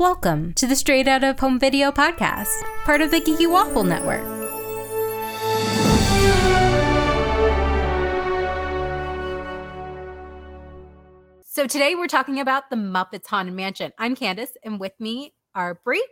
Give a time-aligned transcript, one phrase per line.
[0.00, 4.24] Welcome to the Straight Out of Home Video podcast, part of the Geeky Waffle Network.
[11.44, 13.92] So today we're talking about the Muppets Haunted Mansion.
[13.98, 16.08] I'm Candace, and with me are Brie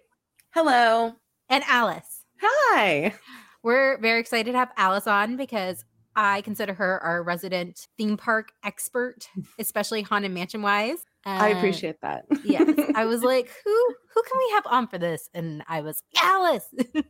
[0.53, 1.15] Hello.
[1.49, 2.27] and Alice.
[2.43, 3.15] Hi.
[3.63, 5.83] We're very excited to have Alice on because
[6.15, 9.29] I consider her our resident theme park expert,
[9.59, 10.99] especially Haunted Mansion wise.
[11.25, 12.25] I Uh, appreciate that.
[12.45, 12.65] yeah.
[12.95, 15.29] i was like who who can we have on for this?
[15.35, 16.69] And i was alice.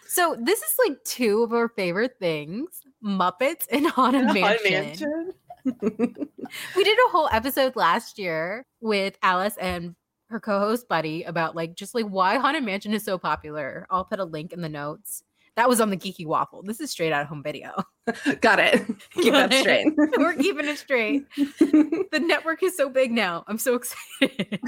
[0.08, 5.32] So this is like two of our favorite things muppets and haunted mansion,
[5.66, 9.96] we did a whole episode last year with alice and
[10.30, 13.86] her co-host buddy about like just like why haunted mansion is so popular.
[13.90, 15.24] I'll put a link in the notes
[15.56, 17.72] that was on the geeky waffle this is straight out of home video
[18.42, 18.86] Got it.
[19.14, 19.88] Keep that straight.
[20.18, 23.44] we're keeping it straight the network is so big now.
[23.48, 24.60] I'm so excited.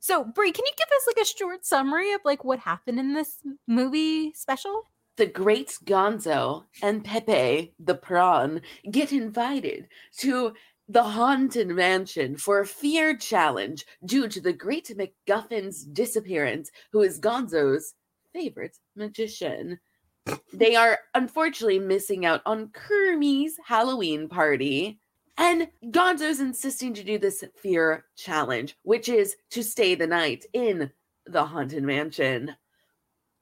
[0.00, 3.14] so, Brie, can you give us like a short summary of like what happened in
[3.14, 4.88] this movie special?
[5.18, 9.86] the great Gonzo and Pepe the prawn get invited
[10.20, 10.54] to
[10.88, 17.20] the haunted mansion for a fear challenge due to the great MacGuffin's disappearance, who is
[17.20, 17.94] Gonzo's
[18.32, 19.78] favorite magician.
[20.52, 24.98] They are unfortunately missing out on Kermie's Halloween party.
[25.38, 30.90] And Gonzo's insisting to do this fear challenge, which is to stay the night in
[31.26, 32.54] the haunted mansion.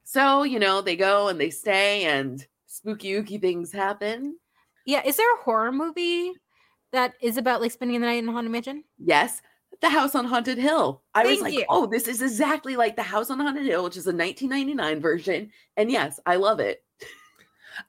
[0.03, 4.37] So, you know, they go and they stay and spooky ooky things happen.
[4.85, 6.33] Yeah, is there a horror movie
[6.91, 8.83] that is about like spending the night in a haunted mansion?
[8.97, 9.41] Yes,
[9.81, 11.01] The House on Haunted Hill.
[11.15, 11.65] I was like, you.
[11.69, 15.51] oh, this is exactly like The House on Haunted Hill, which is a 1999 version.
[15.75, 16.83] And yes, I love it.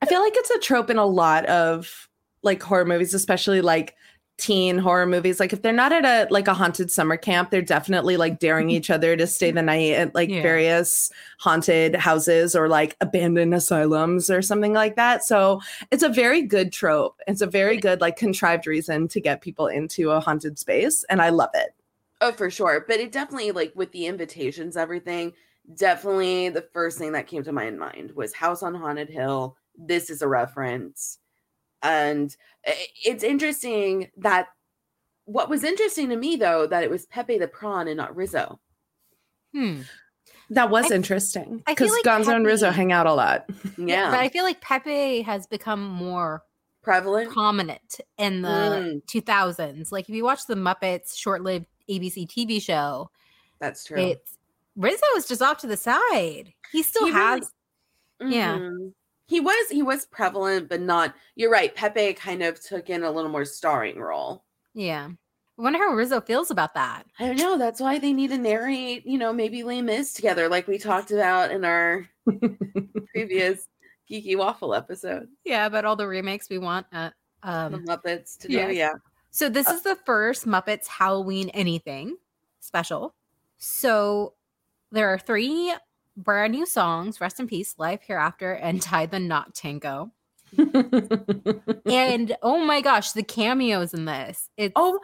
[0.01, 2.09] I feel like it's a trope in a lot of
[2.43, 3.95] like horror movies, especially like
[4.39, 5.39] teen horror movies.
[5.39, 8.71] Like if they're not at a like a haunted summer camp, they're definitely like daring
[8.77, 10.41] each other to stay the night at like Yeah.
[10.41, 15.25] various haunted houses or like abandoned asylums or something like that.
[15.25, 17.21] So it's a very good trope.
[17.27, 21.21] It's a very good like contrived reason to get people into a haunted space, and
[21.21, 21.75] I love it.
[22.23, 22.85] Oh, for sure.
[22.87, 25.33] But it definitely, like with the invitations, everything,
[25.77, 29.57] definitely the first thing that came to my mind was House on Haunted Hill.
[29.77, 31.19] This is a reference.
[31.83, 32.35] And
[33.05, 34.47] it's interesting that
[35.25, 38.61] what was interesting to me, though, that it was Pepe the Prawn and not Rizzo.
[39.53, 39.83] Hmm.
[40.51, 43.47] That was I- interesting because like Gonzo and Rizzo hang out a lot.
[43.79, 44.11] Yeah.
[44.11, 46.43] But I feel like Pepe has become more
[46.83, 47.33] Prevalent.
[47.33, 49.05] prominent in the Mm.
[49.07, 49.91] 2000s.
[49.91, 53.11] Like if you watch the Muppets short-lived ABC TV show,
[53.61, 53.99] That's true.
[53.99, 54.39] it's
[54.77, 56.53] Rizzo is just off to the side.
[56.71, 57.53] He still He really- has
[58.21, 58.57] yeah.
[58.59, 58.93] Mhm.
[59.27, 61.15] He was he was prevalent, but not.
[61.37, 61.75] You're right.
[61.75, 64.45] Pepe kind of took in a little more starring role.
[64.75, 65.09] Yeah.
[65.59, 67.05] I wonder how Rizzo feels about that.
[67.19, 67.59] I don't know.
[67.59, 71.11] That's why they need to narrate, you know, maybe Les Mis together, like we talked
[71.11, 72.09] about in our
[73.13, 73.69] previous
[74.11, 75.29] Geeky Waffle episode.
[75.45, 76.87] Yeah, but all the remakes we want.
[76.93, 77.11] Uh,
[77.43, 78.93] The um, Muppets to do, yeah.
[79.33, 82.17] So this uh is the first Muppets Halloween anything
[82.61, 83.15] special.
[83.59, 84.35] So
[84.93, 85.75] there are three
[86.17, 90.13] brand new songs: "Rest in Peace," "Life Hereafter," and "Tie the Knot Tango."
[91.87, 94.49] And oh my gosh, the cameos in this!
[94.57, 95.01] It's Oh,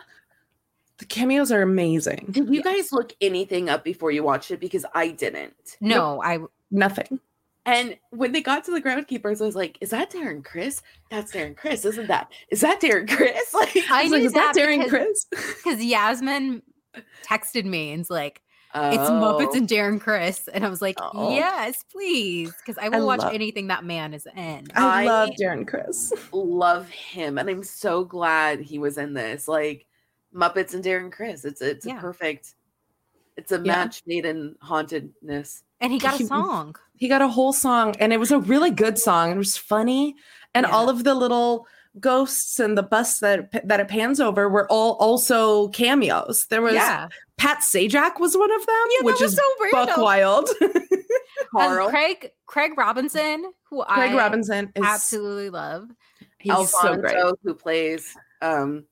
[0.99, 2.27] the cameos are amazing.
[2.31, 4.61] did you guys look anything up before you watched it?
[4.61, 5.77] Because I didn't.
[5.81, 6.39] no, I
[6.71, 7.19] Nothing.
[7.69, 10.83] And when they got to the groundkeepers, I was like, "Is that Darren Criss?
[11.11, 12.31] That's Darren Criss, isn't that?
[12.51, 15.55] Is that Darren Criss?" Like, I was like, is that that Darren because- Criss?
[15.65, 16.63] because Yasmin
[17.25, 18.41] texted me and's like,
[18.75, 19.57] "It's Muppets oh.
[19.57, 21.35] and Darren Criss," and I was like, Oh.
[21.35, 24.67] "Yes, please," because I I will watch love- anything that man is in.
[24.75, 26.13] I, I- love Darren Criss.
[26.33, 29.87] love him and i'm so glad he was in this like
[30.35, 31.99] muppets and darren criss it's it's Yeah.
[31.99, 32.55] a perfect
[33.37, 36.77] it's a match made in hauntedness And he got a He- song.
[36.97, 39.31] He got a whole song, and it was a really good song.
[39.31, 40.17] It was funny,
[40.55, 40.73] and Yeah.
[40.73, 41.67] all of the little
[42.01, 46.47] ghosts and the bus that that it pans over were all also cameos.
[46.51, 49.71] There was yeah, Pat Sajak was one of them, yeah, which that was is so
[49.71, 50.01] buck random.
[50.03, 50.49] wild.
[51.55, 55.89] And carl Craig Craig Robinson, who Craig I Robinson is absolutely love.
[56.41, 57.17] he's so great.
[57.45, 58.85] Who plays um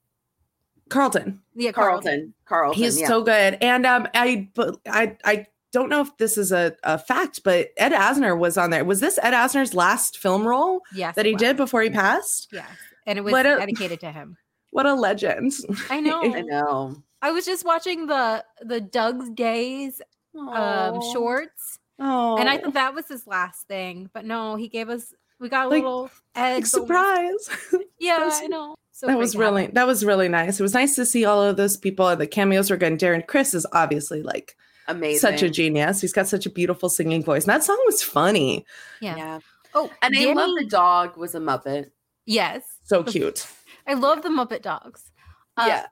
[0.88, 1.42] Carlton.
[1.54, 3.08] Yeah, carlton carlton He's yeah.
[3.08, 3.58] so good.
[3.60, 4.48] And um, I,
[4.88, 8.70] I, I don't know if this is a, a fact, but Ed Asner was on
[8.70, 8.84] there.
[8.84, 12.48] Was this Ed Asner's last film role Yes, that he did before he passed?
[12.52, 12.68] Yes,
[13.06, 14.36] and it was a- dedicated to him.
[14.70, 15.52] What a legend!
[15.88, 16.20] I know.
[16.22, 20.02] i know I was just watching the the Dug's Days
[20.38, 24.90] um shorts, Oh, and I thought that was his last thing, but no, he gave
[24.90, 27.48] us We got a like, little egg surprise.
[27.98, 28.74] Yeah, was, I know.
[28.92, 29.74] So that was really happen.
[29.76, 30.60] that was really nice.
[30.60, 32.06] It was nice to see all of those people.
[32.08, 32.92] and The cameos were good.
[32.92, 34.54] And Darren Criss is obviously like
[34.88, 36.00] amazing, such a genius.
[36.00, 37.44] He's got such a beautiful singing voice.
[37.44, 38.64] And that song was funny.
[39.00, 39.16] Yeah.
[39.16, 39.38] yeah.
[39.74, 41.90] Oh, and Danny, I love the dog was a Muppet.
[42.24, 43.46] Yes, so cute.
[43.86, 45.10] I love the Muppet dogs.
[45.56, 45.86] Uh, yeah.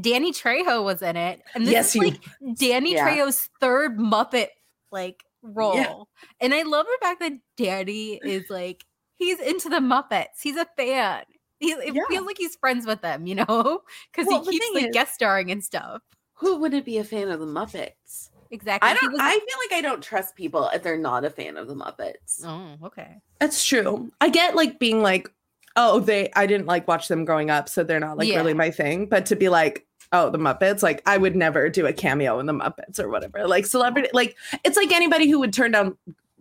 [0.00, 1.42] Danny Trejo was in it.
[1.54, 2.24] And this yes, is like
[2.58, 3.08] Danny yeah.
[3.08, 4.48] Trejo's third Muppet
[4.90, 5.76] like role.
[5.76, 5.94] Yeah.
[6.40, 8.84] And I love the fact that Danny is like
[9.16, 10.42] he's into the Muppets.
[10.42, 11.22] He's a fan.
[11.58, 12.02] He, it yeah.
[12.08, 13.46] feels like he's friends with them, you know,
[14.12, 16.02] because well, he keeps like is, guest starring and stuff.
[16.34, 18.30] Who wouldn't be a fan of the Muppets?
[18.56, 18.88] Exactly.
[18.88, 19.12] I don't.
[19.12, 21.74] Was, I feel like I don't trust people if they're not a fan of the
[21.74, 22.42] Muppets.
[22.42, 23.20] Oh, okay.
[23.38, 24.10] That's true.
[24.22, 25.28] I get like being like,
[25.76, 26.30] oh, they.
[26.34, 28.36] I didn't like watch them growing up, so they're not like yeah.
[28.36, 29.06] really my thing.
[29.10, 32.46] But to be like, oh, the Muppets, like I would never do a cameo in
[32.46, 33.46] the Muppets or whatever.
[33.46, 35.98] Like celebrity, like it's like anybody who would turn down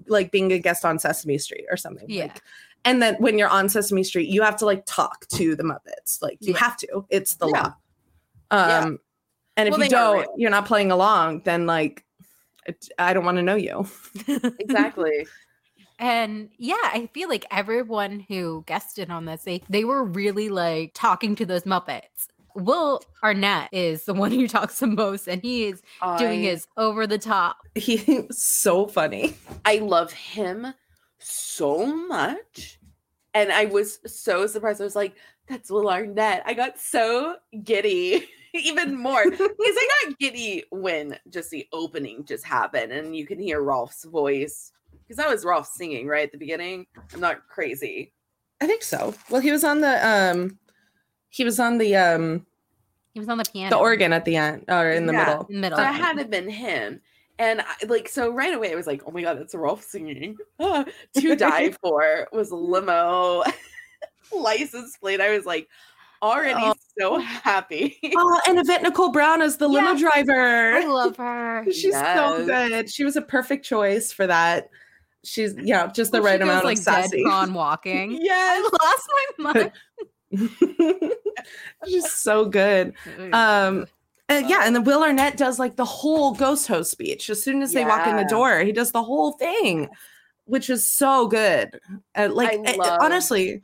[0.07, 2.05] like being a guest on Sesame Street or something.
[2.07, 2.27] Yeah.
[2.27, 2.41] Like,
[2.85, 6.21] and then when you're on Sesame Street, you have to like talk to the Muppets.
[6.21, 6.59] Like you yeah.
[6.59, 7.05] have to.
[7.09, 7.61] It's the yeah.
[7.61, 7.75] law.
[8.51, 8.97] Um yeah.
[9.57, 12.03] And if well, you don't, you're not playing along, then like
[12.97, 13.87] I don't want to know you.
[14.59, 15.27] exactly.
[15.97, 20.91] And yeah, I feel like everyone who guested on this, they they were really like
[20.93, 22.27] talking to those Muppets.
[22.55, 26.67] Will Arnett is the one who talks the most, and he is I, doing his
[26.77, 27.57] over the top.
[27.75, 29.35] He's so funny.
[29.63, 30.73] I love him
[31.19, 32.79] so much.
[33.33, 34.79] And I was so surprised.
[34.79, 35.15] I was like,
[35.47, 36.43] that's Will Arnett.
[36.45, 38.27] I got so giddy
[38.59, 43.39] even more because I got giddy when just the opening just happened and you can
[43.39, 44.71] hear Rolf's voice
[45.03, 46.87] because that was Rolf singing right at the beginning.
[47.13, 48.11] I'm not crazy.
[48.61, 49.13] I think so.
[49.29, 50.57] Well, he was on the um
[51.29, 52.45] he was on the um
[53.13, 53.69] he was on the piano.
[53.69, 55.47] The organ at the end or in the yeah, middle.
[55.49, 55.77] Middle.
[55.77, 57.01] So it had to been him.
[57.37, 60.37] And I, like so right away I was like, oh my god, that's Rolf singing.
[60.59, 60.85] to
[61.37, 63.43] die for was limo
[64.33, 65.21] license plate.
[65.21, 65.67] I was like
[66.21, 66.73] already oh.
[66.97, 67.97] so happy.
[68.15, 70.75] oh, and Yvette Nicole Brown is the limo driver.
[70.75, 71.65] I love her.
[71.65, 72.17] She's yes.
[72.17, 72.89] so good.
[72.89, 74.69] She was a perfect choice for that.
[75.23, 77.17] She's yeah, just the right amount like of sassy.
[77.17, 78.19] Dead prawn walking.
[78.21, 79.09] yes, I lost
[79.39, 79.71] my mind.
[81.87, 82.93] She's so good.
[83.31, 83.87] Um,
[84.27, 87.61] uh, yeah, and then Will Arnett does like the whole ghost host speech as soon
[87.61, 87.81] as yeah.
[87.81, 88.59] they walk in the door.
[88.59, 89.87] He does the whole thing,
[90.45, 91.79] which is so good.
[92.15, 93.61] Uh, like love- honestly,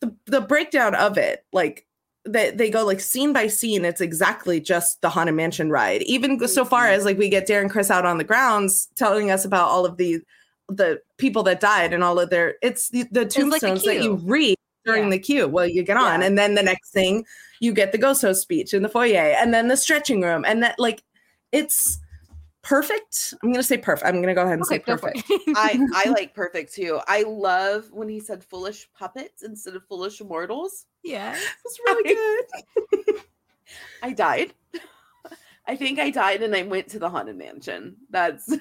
[0.00, 1.86] the the breakdown of it, like
[2.24, 6.46] they, they go like scene by scene it's exactly just the haunted mansion ride even
[6.46, 9.68] so far as like we get darren Criss out on the grounds telling us about
[9.68, 10.20] all of the
[10.68, 14.16] the people that died and all of their it's the, the tombstones like that you
[14.16, 15.10] read during yeah.
[15.10, 16.26] the queue well you get on yeah.
[16.26, 17.24] and then the next thing
[17.58, 20.62] you get the ghost host speech in the foyer and then the stretching room and
[20.62, 21.02] that like
[21.52, 21.99] it's
[22.62, 23.34] perfect?
[23.42, 25.22] I'm gonna say perfect i'm gonna go ahead and okay, say perfect.
[25.56, 27.00] i i like perfect too.
[27.06, 32.46] I love when he said foolish puppets instead of foolish mortals yeah it's really I,
[33.06, 33.14] good.
[34.02, 34.52] I died.
[35.66, 37.96] I think i died and i went to the haunted mansion.
[38.10, 38.52] That's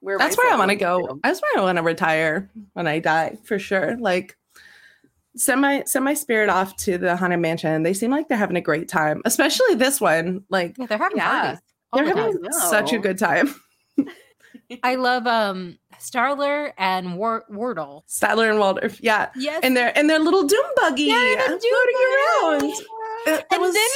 [0.00, 1.18] where that's where i want to go.
[1.22, 3.96] that's where i want to retire when i die for sure.
[3.98, 4.36] Like
[5.38, 7.82] send my send my spirit off to the haunted mansion.
[7.82, 10.44] They seem like they're having a great time, especially this one.
[10.48, 11.58] Like yeah, they're having yeah,
[11.92, 12.52] they're having time.
[12.52, 13.54] such a good time.
[14.82, 18.04] I love um Statler and War- Wardle.
[18.08, 19.30] Statler and Waldorf, yeah.
[19.36, 19.60] Yes.
[19.62, 22.64] And their and their little doom buggy yeah, floating around.
[22.64, 22.84] It,
[23.26, 23.90] it and was, then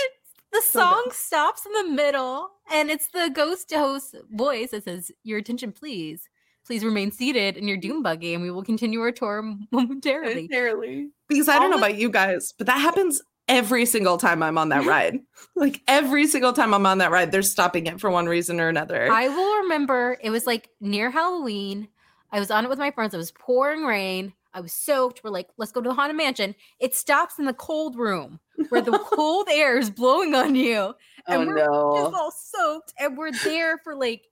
[0.53, 5.39] the song stops in the middle and it's the ghost host voice that says, Your
[5.39, 6.29] attention, please.
[6.65, 10.35] Please remain seated in your doom buggy and we will continue our tour momentarily.
[10.35, 11.09] Momentarily.
[11.29, 14.71] Because I don't know about you guys, but that happens every single time I'm on
[14.71, 15.19] that ride.
[15.55, 18.69] like every single time I'm on that ride, they're stopping it for one reason or
[18.69, 19.11] another.
[19.11, 21.89] I will remember it was like near Halloween.
[22.31, 23.15] I was on it with my friends.
[23.15, 24.33] It was pouring rain.
[24.55, 25.23] I was soaked.
[25.25, 26.55] We're like, let's go to the Haunted Mansion.
[26.79, 30.95] It stops in the cold room where the cold air is blowing on you.
[31.27, 31.97] And oh, we're no.
[31.97, 32.95] just all soaked.
[32.99, 34.29] And we're there for like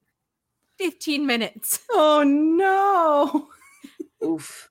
[0.79, 1.81] 15 minutes.
[1.91, 3.49] Oh no.
[4.27, 4.71] Oof.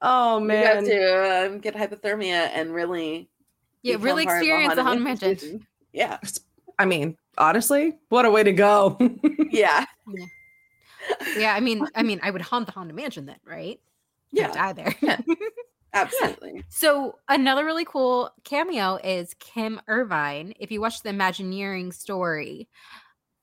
[0.00, 0.84] Oh man.
[0.86, 3.28] You got to um, get hypothermia and really
[3.92, 5.66] yeah, really experience the haunted mansion.
[5.92, 6.18] Yeah.
[6.78, 8.98] I mean, honestly, what a way to go.
[9.50, 9.84] yeah.
[10.08, 10.26] yeah.
[11.36, 13.80] Yeah, I mean, I mean, I would haunt the haunted mansion then, right?
[14.32, 14.94] Yeah, die there.
[15.00, 15.20] Yeah.
[15.92, 16.52] Absolutely.
[16.56, 16.62] Yeah.
[16.68, 20.52] So another really cool cameo is Kim Irvine.
[20.58, 22.68] If you watch the Imagineering story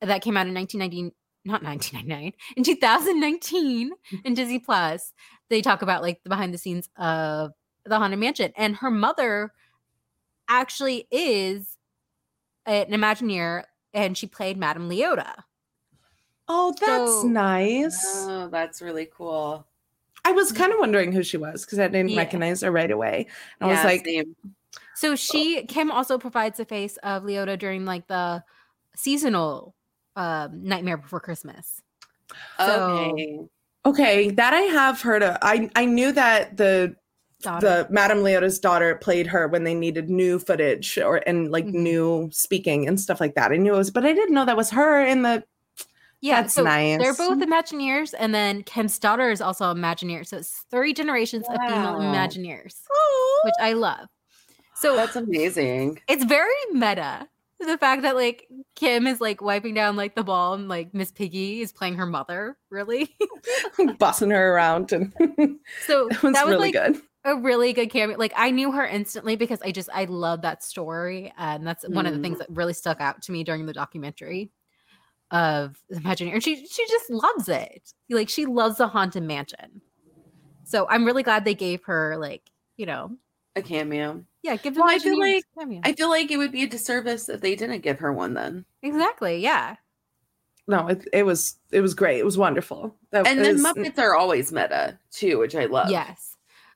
[0.01, 3.91] that came out in 1990, not 1999, in 2019
[4.23, 5.13] in Disney Plus,
[5.49, 7.51] they talk about like the behind the scenes of
[7.85, 8.51] the Haunted Mansion.
[8.55, 9.51] And her mother
[10.47, 11.77] actually is
[12.65, 15.43] an Imagineer and she played Madame Leota.
[16.47, 18.25] Oh, that's so, nice.
[18.27, 19.65] Oh, that's really cool.
[20.25, 22.19] I was kind of wondering who she was because I didn't yeah.
[22.19, 23.27] recognize her right away.
[23.59, 24.35] I yeah, was like, same.
[24.95, 28.43] so she Kim also provides the face of Leota during like the
[28.95, 29.75] seasonal
[30.15, 31.81] um, Nightmare Before Christmas.
[32.57, 33.39] So, okay.
[33.85, 35.37] Okay, that I have heard of.
[35.41, 36.95] I I knew that the
[37.43, 37.67] daughter.
[37.67, 41.83] the Madame Leota's daughter played her when they needed new footage or and like mm-hmm.
[41.83, 43.51] new speaking and stuff like that.
[43.51, 45.43] I knew it was, but I didn't know that was her in the.
[46.21, 46.99] Yeah, That's so nice.
[46.99, 50.25] They're both Imagineers, and then Kim's daughter is also Imagineer.
[50.25, 51.55] So it's three generations wow.
[51.55, 53.45] of female Imagineers, Aww.
[53.45, 54.07] which I love.
[54.75, 55.99] So that's amazing.
[56.07, 57.27] It's very meta
[57.65, 61.11] the fact that like Kim is like wiping down like the ball and like Miss
[61.11, 63.15] Piggy is playing her mother, really
[63.99, 65.13] bossing her around, and
[65.85, 67.01] so that was, that was really like, good.
[67.25, 68.17] A really good cameo.
[68.17, 71.93] Like I knew her instantly because I just I love that story, and that's mm.
[71.93, 72.39] one of the things mm.
[72.39, 74.51] that really stuck out to me during the documentary
[75.31, 76.33] of the Imagineer.
[76.33, 77.93] And she she just loves it.
[78.09, 79.81] Like she loves the haunted mansion.
[80.63, 82.43] So I'm really glad they gave her like
[82.77, 83.17] you know
[83.55, 84.23] a cameo.
[84.41, 84.83] Yeah, give them.
[84.85, 85.81] Well, I feel like cameo.
[85.83, 88.33] I feel like it would be a disservice if they didn't give her one.
[88.33, 89.77] Then exactly, yeah.
[90.67, 92.19] No, it, it was it was great.
[92.19, 92.95] It was wonderful.
[93.11, 95.89] That and then Muppets are always meta too, which I love.
[95.89, 96.32] Yes,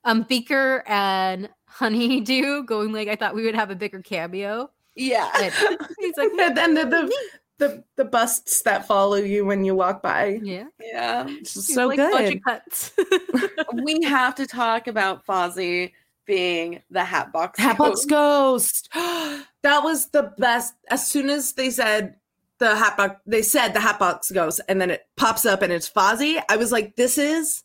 [0.07, 4.71] um, Beaker and Honeydew going like I thought we would have a bigger cameo.
[4.95, 5.53] Yeah, and
[5.99, 7.13] he's like, and then the, the
[7.59, 10.39] the the busts that follow you when you walk by.
[10.41, 12.43] Yeah, yeah, it's so like good.
[12.43, 12.93] Cuts.
[13.83, 15.91] we have to talk about Fozzie
[16.25, 18.89] being the Hatbox Hatbox Ghost.
[18.93, 20.73] that was the best.
[20.89, 22.15] As soon as they said
[22.59, 26.41] the Hatbox, they said the Hatbox Ghost, and then it pops up and it's Fozzie.
[26.49, 27.63] I was like, this is.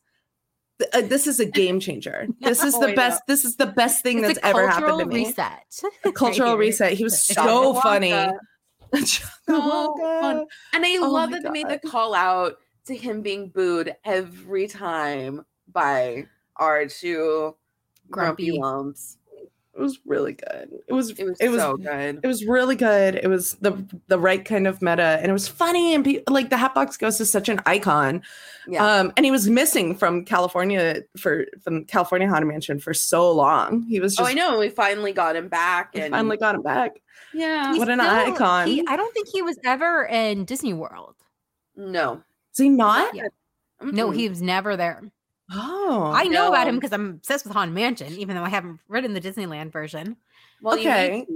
[0.93, 2.27] Uh, this is a game changer.
[2.41, 3.23] This is the oh, best.
[3.27, 5.27] This is the best thing it's that's ever happened to me.
[5.27, 5.65] Reset.
[6.05, 6.93] A cultural reset.
[6.93, 8.11] He was so funny.
[9.05, 10.47] so fun.
[10.75, 11.55] And I oh love that God.
[11.55, 17.57] they made the call out to him being booed every time by our two
[18.11, 19.19] grumpy lumps.
[19.83, 20.71] It was really good.
[20.87, 22.21] It was it was, it was so good.
[22.23, 23.17] It was really good.
[23.17, 25.93] It was the the right kind of meta, and it was funny.
[25.93, 28.23] And pe- like the Hatbox Ghost is such an icon.
[28.69, 28.87] Yeah.
[28.87, 33.83] Um, and he was missing from California for from California Haunted Mansion for so long.
[33.89, 34.29] He was just.
[34.29, 34.61] Oh, I know.
[34.61, 35.91] We finally got him back.
[35.95, 36.93] And finally got him back.
[37.35, 37.75] Yeah.
[37.77, 38.69] what an icon.
[38.69, 41.17] He, I don't think he was ever in Disney World.
[41.75, 42.23] No.
[42.53, 43.13] Is he not?
[43.17, 43.25] Yeah.
[43.83, 43.97] Mm-hmm.
[43.97, 45.03] No, he was never there.
[45.53, 46.49] Oh, I know no.
[46.49, 49.73] about him because I'm obsessed with Haunted Mansion, even though I haven't read the Disneyland
[49.73, 50.17] version.
[50.63, 51.27] Well, okay.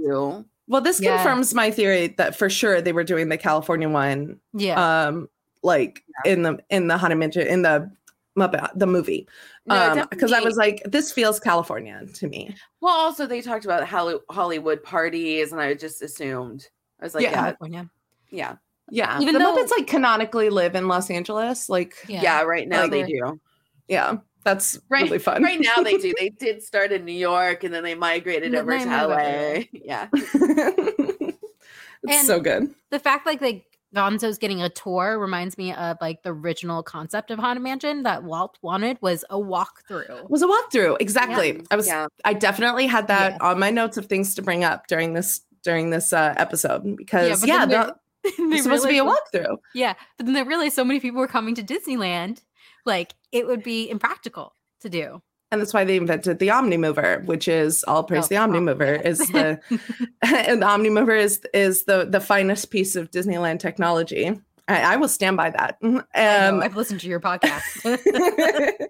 [0.67, 1.15] Well, this yeah.
[1.15, 4.39] confirms my theory that for sure they were doing the California one.
[4.53, 5.05] Yeah.
[5.07, 5.29] Um,
[5.63, 6.33] like yeah.
[6.33, 7.91] in the in the Haunted Mansion in the
[8.37, 9.27] Muppet the movie.
[9.65, 12.55] No, um, because I was like, this feels California to me.
[12.81, 13.87] Well, also they talked about
[14.29, 16.67] Hollywood parties, and I just assumed
[17.01, 17.35] I was like, yeah, yeah.
[17.35, 17.89] California.
[18.29, 18.55] Yeah.
[18.89, 19.19] Yeah.
[19.19, 21.69] Even the though, Muppets like canonically live in Los Angeles.
[21.69, 23.39] Like yeah, yeah right now like, they do
[23.87, 24.17] yeah
[24.47, 25.43] that's right, really fun.
[25.43, 26.13] Right now they do.
[26.17, 29.63] They did start in New York and then they migrated over to LA.
[29.73, 30.07] Yeah.
[30.13, 31.37] it's
[32.07, 32.73] and so good.
[32.89, 37.29] The fact like like Gonzo's getting a tour reminds me of like the original concept
[37.29, 40.29] of Haunted Mansion that Walt wanted was a walkthrough.
[40.29, 40.95] Was a walkthrough.
[41.01, 41.57] Exactly.
[41.57, 41.61] Yeah.
[41.69, 42.07] I was yeah.
[42.23, 43.49] I definitely had that yeah.
[43.49, 47.45] on my notes of things to bring up during this during this uh, episode because
[47.45, 47.89] yeah, yeah
[48.23, 49.57] it's supposed to be a walkthrough.
[49.75, 52.43] Yeah, but then there really so many people were coming to Disneyland
[52.87, 55.21] like it would be impractical to do.
[55.51, 58.99] And that's why they invented the Omnimover, which is all praise oh, the Omnimover.
[58.99, 59.59] Oh, is the
[60.21, 64.39] and the Omnimover is is the the finest piece of Disneyland technology.
[64.69, 65.77] I, I will stand by that.
[65.81, 66.03] Um,
[66.61, 67.63] I've listened to your podcast.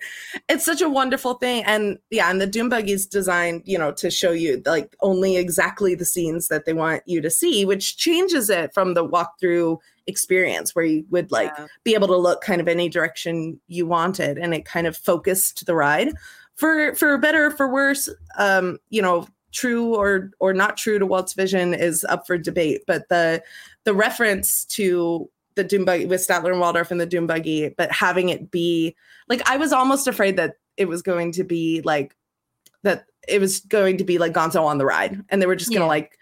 [0.50, 4.10] it's such a wonderful thing, and yeah, and the Doom Buggy's designed, you know, to
[4.10, 8.50] show you like only exactly the scenes that they want you to see, which changes
[8.50, 11.68] it from the walkthrough experience where you would like yeah.
[11.84, 15.66] be able to look kind of any direction you wanted, and it kind of focused
[15.66, 16.10] the ride
[16.56, 18.10] for for better for worse.
[18.38, 22.82] Um, you know, true or or not true to Walt's vision is up for debate,
[22.88, 23.44] but the
[23.84, 27.92] the reference to the Doom Buggy with Statler and Waldorf and the Doom Buggy, but
[27.92, 28.96] having it be
[29.28, 32.16] like I was almost afraid that it was going to be like
[32.84, 35.72] that it was going to be like Gonzo on the ride and they were just
[35.72, 35.90] gonna yeah.
[35.90, 36.18] like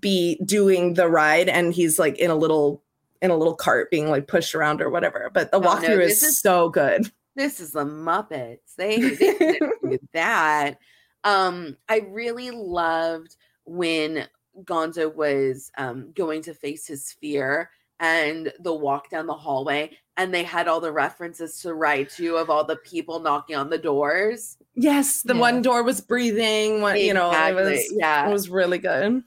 [0.00, 2.82] be doing the ride and he's like in a little
[3.22, 5.30] in a little cart being like pushed around or whatever.
[5.32, 7.10] But the oh, walkthrough no, is, is, so good.
[7.36, 8.74] This is the Muppets.
[8.76, 9.38] They, they
[9.84, 10.78] did that.
[11.22, 14.26] Um, I really loved when
[14.64, 17.70] Gonzo was um, going to face his fear
[18.00, 22.50] and the walk down the hallway and they had all the references to two of
[22.50, 25.40] all the people knocking on the doors yes the yeah.
[25.40, 27.06] one door was breathing one exactly.
[27.06, 29.22] you know it was yeah it was really good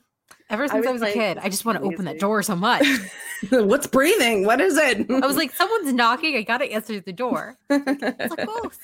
[0.51, 2.19] Ever since I was, I was like, a kid, I just want to open that
[2.19, 2.85] door so much.
[3.49, 4.45] What's breathing?
[4.45, 5.09] What is it?
[5.09, 6.35] I was like, someone's knocking.
[6.35, 7.57] I gotta answer the door.
[7.69, 8.79] It's a ghost.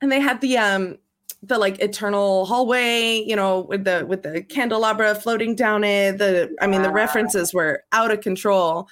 [0.00, 0.98] And they had the um
[1.42, 6.18] the like eternal hallway, you know, with the with the candelabra floating down it.
[6.18, 8.88] The I mean, the references were out of control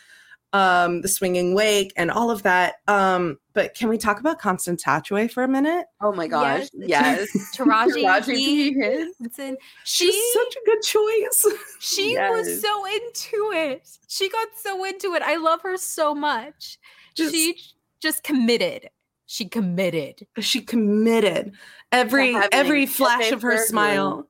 [0.52, 2.76] um, the swinging wake and all of that.
[2.86, 5.86] Um, but can we talk about Constance Hatchaway for a minute?
[6.00, 7.28] Oh my gosh, yes.
[7.34, 7.56] yes.
[7.56, 8.72] Taraji, Taraji
[9.18, 9.56] Henson.
[9.82, 11.46] She's such a good choice.
[11.80, 12.30] She yes.
[12.30, 13.88] was so into it.
[14.06, 15.22] She got so into it.
[15.22, 16.78] I love her so much.
[17.16, 17.60] Just, she
[18.00, 18.90] just committed.
[19.26, 20.24] She committed.
[20.38, 21.54] She committed.
[21.90, 24.28] Every every flash of her smile.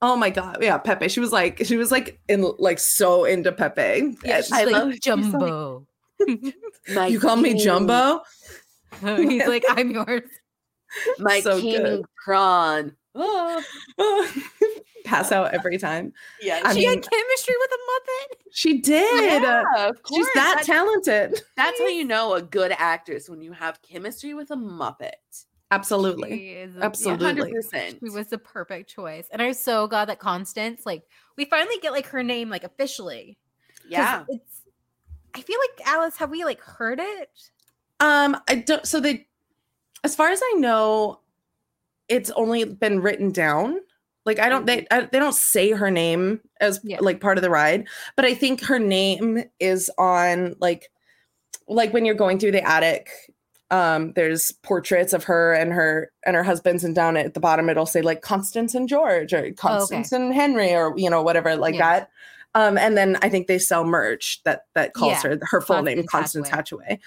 [0.00, 1.10] Oh my god, yeah, Pepe.
[1.10, 4.16] She was like, she was like in like so into Pepe.
[4.24, 5.86] Yeah, she's I like love Jumbo.
[6.94, 7.42] Like, you call king.
[7.42, 8.22] me Jumbo?
[9.00, 10.28] he's like, I'm yours.
[11.18, 12.04] My so king good.
[12.24, 12.96] prawn.
[13.14, 13.62] Oh.
[13.98, 14.32] Ah.
[15.04, 16.12] Pass out every time.
[16.42, 18.36] Yeah, I she mean, had chemistry with a Muppet.
[18.52, 19.42] She did.
[19.42, 20.18] Yeah, of course.
[20.18, 21.40] She's that that's, talented.
[21.56, 25.46] That's how you know a good actress when you have chemistry with a Muppet.
[25.70, 26.68] Absolutely.
[26.80, 27.52] Absolutely.
[27.52, 28.00] 100%.
[28.00, 29.26] She was the perfect choice.
[29.30, 31.04] And I'm so glad that Constance, like,
[31.36, 33.38] we finally get like her name, like, officially.
[33.88, 34.24] Yeah.
[34.28, 34.62] It's,
[35.34, 37.50] I feel like, Alice, have we like heard it?
[38.00, 39.26] Um, I don't, so they,
[40.02, 41.20] as far as I know,
[42.08, 43.78] it's only been written down.
[44.26, 45.04] Like, I don't, they, mm-hmm.
[45.04, 46.98] I, they don't say her name as yeah.
[47.00, 50.90] like part of the ride, but I think her name is on like,
[51.68, 53.10] like when you're going through the attic
[53.70, 57.68] um, there's portraits of her and her and her husbands, and down at the bottom
[57.68, 60.24] it'll say like Constance and George or Constance oh, okay.
[60.24, 62.00] and Henry or you know whatever like yeah.
[62.00, 62.10] that.
[62.56, 65.30] Um, and then I think they sell merch that that calls yeah.
[65.30, 66.98] her her full Constance name, Constance Hatchaway.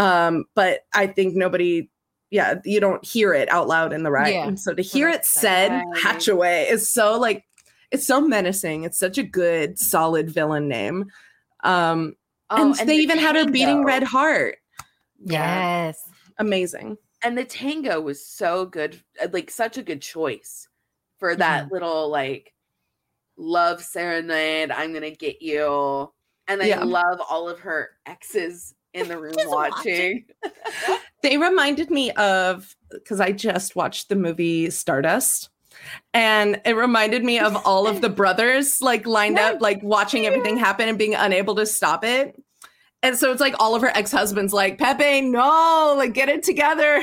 [0.00, 1.90] Um, but I think nobody,
[2.30, 4.34] yeah, you don't hear it out loud in the ride.
[4.34, 4.54] Yeah.
[4.54, 7.44] So to hear it said Hatchaway is so like
[7.90, 8.84] it's so menacing.
[8.84, 11.06] It's such a good, solid villain name.
[11.64, 12.14] Um,
[12.50, 14.56] oh, and, and they the even had her beating Red Heart.
[15.22, 16.02] Yes
[16.40, 16.96] amazing.
[17.22, 20.66] And the tango was so good, uh, like such a good choice
[21.18, 21.74] for that mm-hmm.
[21.74, 22.52] little like
[23.36, 24.72] love serenade.
[24.72, 26.10] I'm gonna get you.
[26.48, 26.82] And I yeah.
[26.82, 30.24] love all of her exes in the room watching.
[31.22, 35.50] they reminded me of because I just watched the movie Stardust.
[36.12, 40.56] And it reminded me of all of the brothers like lined up, like watching everything
[40.56, 42.40] happen and being unable to stop it.
[43.02, 47.02] And so it's like all of her ex-husbands like, Pepe, no, like get it together.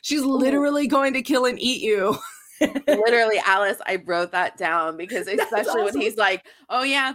[0.00, 0.30] She's mm-hmm.
[0.30, 2.16] literally going to kill and eat you.
[2.60, 5.84] literally, Alice, I wrote that down because especially awesome.
[5.84, 7.14] when he's like, Oh yeah,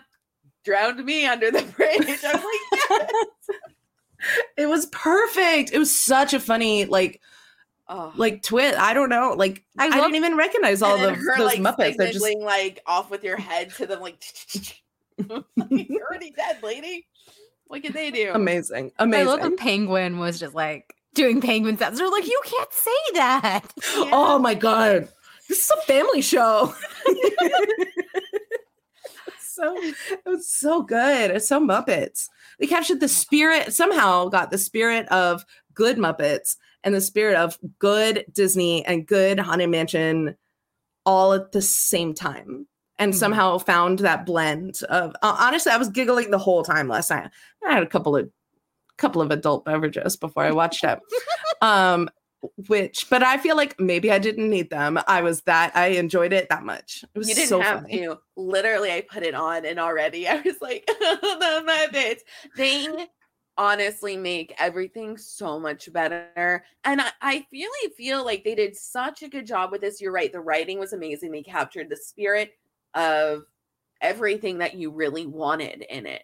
[0.64, 2.20] drowned me under the bridge.
[2.24, 3.32] I'm like, yes.
[4.58, 5.72] It was perfect.
[5.74, 7.22] It was such a funny, like
[7.90, 8.14] Oh.
[8.16, 8.76] like twit.
[8.76, 9.34] I don't know.
[9.38, 11.98] Like I, I didn't even recognize all the her, those like, Muppets.
[11.98, 14.24] They're just like off with your head to them, like
[15.70, 17.06] you're already dead, lady.
[17.68, 18.32] What can they do?
[18.34, 18.92] Amazing.
[19.00, 19.28] Amazing.
[19.28, 22.00] I love the penguin was just like doing penguin sounds.
[22.00, 23.74] They're like, you can't say that.
[23.86, 24.12] Oh yeah.
[24.14, 25.10] Oh my God.
[25.50, 26.74] This is a family show.
[29.64, 31.32] so it was so good.
[31.32, 32.28] It's so Muppets.
[32.60, 37.58] They captured the spirit, somehow got the spirit of good Muppets and the spirit of
[37.80, 40.36] good Disney and good Haunted Mansion
[41.06, 42.68] all at the same time
[43.00, 43.20] and mm-hmm.
[43.20, 47.30] somehow found that blend of uh, honestly i was giggling the whole time last night
[47.68, 48.30] i had a couple of
[48.98, 51.00] couple of adult beverages before i watched it
[51.62, 52.10] um
[52.68, 56.34] which but i feel like maybe i didn't need them i was that i enjoyed
[56.34, 58.00] it that much it was you didn't so have funny.
[58.00, 62.20] to literally i put it on and already i was like the muppets
[62.58, 63.08] they
[63.58, 66.66] honestly make everything so much better.
[66.84, 70.02] And I, I really feel like they did such a good job with this.
[70.02, 70.32] You're right.
[70.32, 71.32] The writing was amazing.
[71.32, 72.52] They captured the spirit
[72.94, 73.44] of
[74.02, 76.24] everything that you really wanted in it.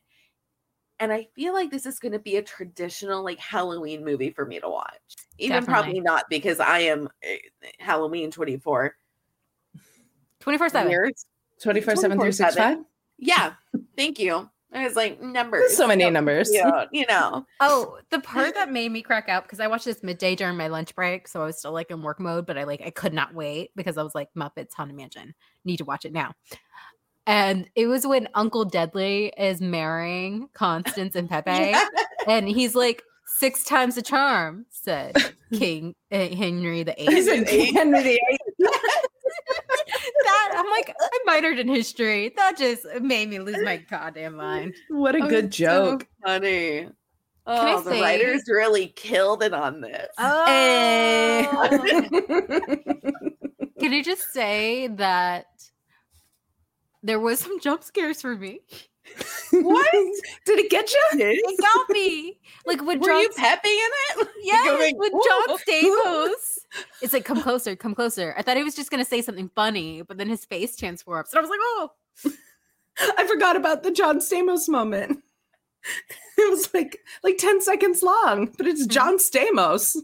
[0.99, 4.45] And I feel like this is going to be a traditional like Halloween movie for
[4.45, 4.95] me to watch.
[5.37, 5.73] Even Definitely.
[5.73, 7.35] probably not because I am uh,
[7.79, 8.95] Halloween 24
[10.41, 11.25] 24 7 years
[11.61, 12.85] 24 7 365
[13.17, 13.53] yeah
[13.97, 15.75] thank you I was like numbers.
[15.75, 16.49] So many so numbers.
[16.49, 17.45] Cute, you know.
[17.59, 20.67] Oh, the part that made me crack up because I watched this midday during my
[20.67, 23.13] lunch break, so I was still like in work mode, but I like I could
[23.13, 25.33] not wait because I was like Muppets Haunted Mansion.
[25.65, 26.33] Need to watch it now.
[27.29, 31.85] And it was when Uncle Deadly is marrying Constance and Pepe, yeah.
[32.27, 35.15] and he's like six times the charm, said
[35.53, 37.27] King uh, Henry the Eighth.
[37.71, 38.39] Henry the Eighth.
[40.23, 42.33] that I'm like, I minored in history.
[42.35, 44.73] That just made me lose my goddamn mind.
[44.89, 46.01] What a good joke.
[46.01, 46.87] So funny.
[47.45, 48.01] Oh, the say?
[48.01, 50.07] writers really killed it on this.
[50.17, 50.45] Oh.
[50.47, 51.47] Hey.
[53.79, 55.45] Can you just say that
[57.03, 58.61] there was some jump scares for me.
[59.51, 59.91] what
[60.45, 60.99] did it get you?
[61.13, 62.39] It got me.
[62.65, 63.89] Like when Were John, you peppy in
[64.21, 64.27] it?
[64.43, 66.59] yeah, going, with John Stamos.
[67.01, 68.35] It's like come closer, come closer.
[68.37, 71.39] I thought he was just gonna say something funny, but then his face transforms, and
[71.39, 71.91] I was like, oh,
[73.17, 75.23] I forgot about the John Stamos moment.
[76.37, 78.91] It was like like 10 seconds long, but it's mm-hmm.
[78.91, 79.95] John Stamos.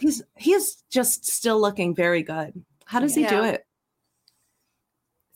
[0.00, 2.64] He's he is just still looking very good.
[2.86, 3.66] How does he do it?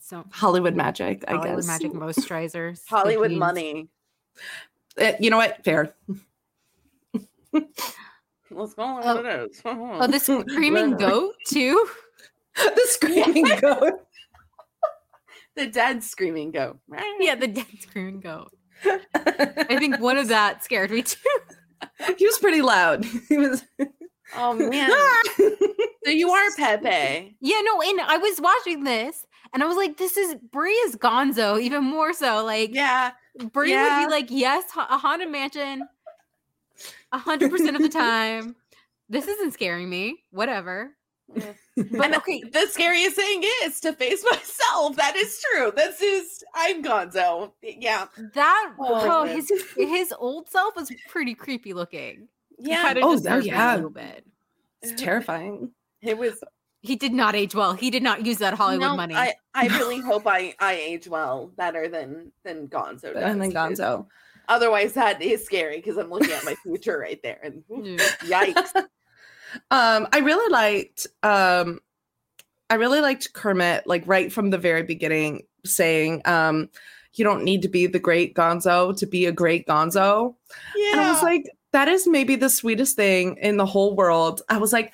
[0.05, 1.67] So Hollywood magic, I Hollywood guess.
[1.67, 3.37] magic moisturizers, Hollywood bikini.
[3.39, 3.87] money.
[5.01, 5.63] Uh, you know what?
[5.65, 5.95] Fair.
[8.51, 9.15] Let's call it Oh.
[9.15, 9.61] what it is.
[9.65, 11.85] Oh, the screaming goat too.
[12.55, 13.93] the screaming goat.
[15.55, 16.77] the dead screaming goat.
[17.19, 18.51] Yeah, the dead screaming goat.
[18.85, 21.17] I think one of that scared me too.
[22.17, 23.05] he was pretty loud.
[23.27, 23.63] He was
[24.35, 24.89] Oh man.
[26.05, 27.37] so you are Pepe.
[27.41, 30.95] Yeah, no, and I was watching this and I was like, this is Brie is
[30.97, 32.43] Gonzo, even more so.
[32.45, 33.11] Like, Yeah.
[33.51, 33.99] Brie yeah.
[34.01, 35.81] would be like, yes, a haunted mansion,
[37.11, 38.55] a hundred percent of the time.
[39.09, 40.17] This isn't scaring me.
[40.31, 40.91] Whatever.
[41.33, 41.53] Yeah.
[41.75, 44.95] But And okay, the scariest thing is to face myself.
[44.95, 45.71] That is true.
[45.75, 47.51] This is I'm Gonzo.
[47.61, 48.05] Yeah.
[48.33, 52.27] that Oh, oh, his his old self was pretty creepy looking.
[52.59, 52.83] Yeah.
[52.93, 53.73] kinda Oh, oh, yeah.
[53.73, 54.25] a little bit.
[54.81, 55.71] it's terrifying.
[56.01, 56.41] It was
[56.85, 57.73] He did not age well.
[57.73, 59.15] He did not use that Hollywood no, money.
[59.15, 63.23] I, I really hope I, I age well better than than Gonzo does.
[63.23, 64.07] And then Gonzo.
[64.47, 67.39] Otherwise, that is scary because I'm looking at my future right there.
[67.43, 67.63] And
[68.21, 68.85] yikes.
[69.71, 71.79] Um, I really liked um
[72.69, 76.67] I really liked Kermit, like right from the very beginning, saying, um,
[77.13, 80.35] you don't need to be the great Gonzo to be a great Gonzo.
[80.75, 80.91] Yeah.
[80.91, 84.41] And I was like, that is maybe the sweetest thing in the whole world.
[84.49, 84.93] I was like,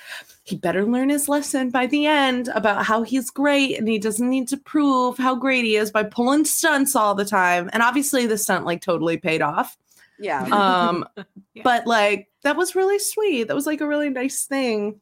[0.52, 4.30] he better learn his lesson by the end about how he's great and he doesn't
[4.30, 7.70] need to prove how great he is by pulling stunts all the time.
[7.74, 9.78] And obviously the stunt like totally paid off.
[10.20, 10.46] yeah.
[10.52, 11.06] Um,
[11.54, 11.64] Yeah.
[11.64, 13.46] but like that was really sweet.
[13.50, 15.02] That was like a really nice thing.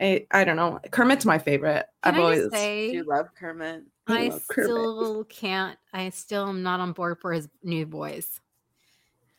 [0.00, 0.78] I I don't know.
[0.90, 1.86] Kermit's my favorite.
[2.02, 3.82] Can I've I always just say, you love Kermit.
[4.06, 4.66] I I love Kermit.
[4.70, 5.78] still can't.
[5.94, 8.40] I still am not on board for his new voice.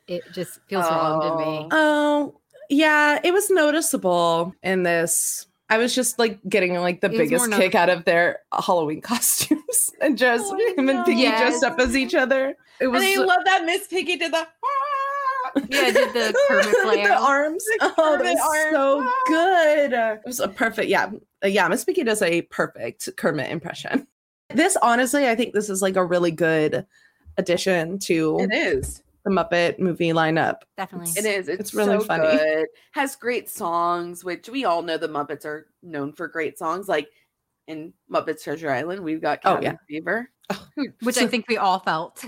[0.08, 1.68] It just feels wrong to me.
[1.72, 2.41] Oh,
[2.72, 5.46] yeah, it was noticeable in this.
[5.70, 9.02] I was just like getting like the It biggest more kick out of their Halloween
[9.12, 11.04] costumes and just Oh, I him and know.
[11.06, 12.56] Piggy dressed up as each other.
[12.80, 14.48] It was And I love that Miss Piggy did the.
[15.70, 17.64] Yeah, I did the Kermit play the arms.
[17.80, 18.74] The oh, that Kermit was arm.
[18.74, 19.24] so Ah.
[19.28, 19.94] good.
[19.94, 21.10] It was a perfect, yeah,
[21.44, 21.68] yeah.
[21.68, 24.08] Miss Piggy does a perfect Kermit impression.
[24.54, 26.86] This honestly, I think this is like a really good
[27.38, 29.02] addition to It is.
[29.24, 30.58] The Muppet movie lineup.
[30.78, 31.12] Definitely.
[31.16, 31.48] It is.
[31.48, 32.38] It's, It's really so funny.
[32.38, 32.68] Good.
[32.94, 36.88] Has great songs, which we all know the Muppets are known for great songs.
[36.88, 37.08] Like
[37.68, 40.00] in Muppets Treasure Island, we've got Oh, Cabin yeah.
[40.00, 40.30] Fever.
[41.04, 42.24] Which I think we all felt.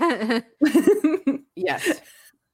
[1.56, 2.00] Yes,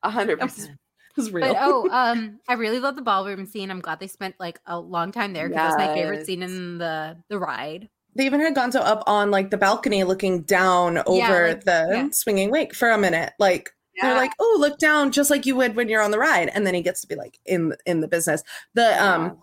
[0.02, 0.78] a hundred was- percent.
[1.16, 1.54] was real.
[1.58, 3.70] oh, um, I really love the ballroom scene.
[3.70, 6.78] I'm glad they spent like a long time there because that's my favorite scene in
[6.78, 7.88] the the ride.
[8.14, 12.08] they even had Gonzo up on like the balcony looking down over like- the yeah.
[12.12, 13.32] swinging wake for a minute.
[13.38, 13.70] Like
[14.02, 16.50] they're like, oh, look down just like you would when you're on the ride.
[16.54, 18.42] And then he gets to be like in in the business.
[18.74, 19.38] The um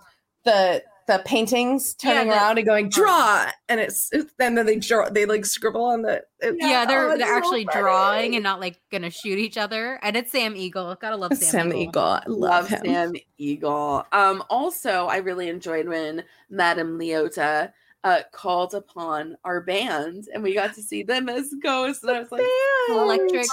[0.45, 4.65] the the paintings Yeah, turning the- around and going draw and it's, it's and then
[4.65, 7.81] they draw they like scribble on the it- Yeah, they're oh, they're so actually funny.
[7.81, 9.99] drawing and not like gonna shoot each other.
[10.03, 10.95] And it's Sam Eagle.
[10.99, 12.03] Gotta love Sam, Sam the Eagle.
[12.03, 12.81] I love, love him.
[12.85, 14.05] Sam Eagle.
[14.11, 17.71] Um, also, I really enjoyed when Madame Leota
[18.03, 22.03] uh, called upon our band, and we got to see them as ghosts.
[22.03, 23.45] And I was like, The electric,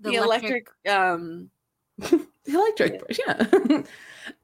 [0.00, 1.50] the, electric, um,
[1.98, 3.34] the electric, yeah.
[3.42, 3.84] the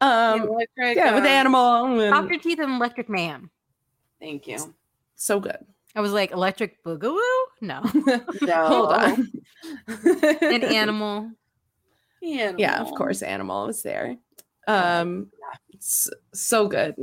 [0.01, 2.39] um, electric, yeah, with um, animal and Dr.
[2.39, 3.51] Teeth and Electric Mayhem.
[4.21, 4.75] Thank you.
[5.15, 5.59] so good.
[5.95, 7.45] I was like, Electric Boogaloo?
[7.63, 7.81] No.
[8.43, 9.33] No, Hold on.
[9.89, 11.31] An animal.
[12.21, 14.17] yeah, of course, animal was there.
[14.69, 15.31] Um,
[15.75, 16.95] s- so good.